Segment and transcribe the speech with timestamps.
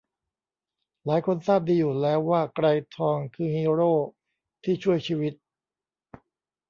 [1.05, 3.93] หลายคนทราบดีอยู่แล้วว่าไกรทองคือฮีโร่
[4.63, 5.33] ที่ช่วยชีวิต